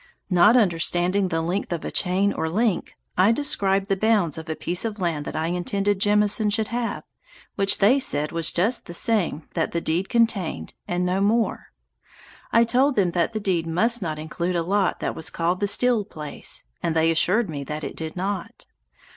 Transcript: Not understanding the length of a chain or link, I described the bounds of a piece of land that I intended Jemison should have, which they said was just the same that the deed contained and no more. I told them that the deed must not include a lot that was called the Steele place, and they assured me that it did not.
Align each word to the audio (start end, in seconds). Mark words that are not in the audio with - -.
Not 0.31 0.57
understanding 0.57 1.27
the 1.27 1.43
length 1.43 1.71
of 1.71 1.85
a 1.85 1.91
chain 1.91 2.33
or 2.33 2.49
link, 2.49 2.93
I 3.19 3.31
described 3.31 3.87
the 3.87 3.95
bounds 3.95 4.35
of 4.39 4.49
a 4.49 4.55
piece 4.55 4.83
of 4.83 4.97
land 4.99 5.25
that 5.25 5.35
I 5.35 5.49
intended 5.49 5.99
Jemison 6.01 6.49
should 6.49 6.69
have, 6.69 7.03
which 7.53 7.77
they 7.77 7.99
said 7.99 8.31
was 8.31 8.51
just 8.51 8.87
the 8.87 8.95
same 8.95 9.47
that 9.53 9.73
the 9.73 9.79
deed 9.79 10.09
contained 10.09 10.73
and 10.87 11.05
no 11.05 11.21
more. 11.21 11.67
I 12.51 12.63
told 12.63 12.95
them 12.95 13.11
that 13.11 13.33
the 13.33 13.39
deed 13.39 13.67
must 13.67 14.01
not 14.01 14.17
include 14.17 14.55
a 14.55 14.63
lot 14.63 15.01
that 15.01 15.13
was 15.13 15.29
called 15.29 15.59
the 15.59 15.67
Steele 15.67 16.03
place, 16.03 16.63
and 16.81 16.95
they 16.95 17.11
assured 17.11 17.47
me 17.47 17.63
that 17.65 17.83
it 17.83 17.95
did 17.95 18.15
not. 18.15 18.65